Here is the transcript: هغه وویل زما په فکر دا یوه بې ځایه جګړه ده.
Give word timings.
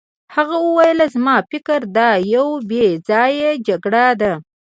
هغه 0.35 0.57
وویل 0.65 0.99
زما 1.13 1.35
په 1.41 1.45
فکر 1.51 1.79
دا 1.97 2.09
یوه 2.33 2.57
بې 2.69 2.85
ځایه 3.09 3.49
جګړه 3.67 4.05
ده. 4.21 4.33